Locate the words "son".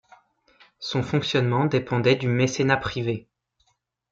0.79-1.03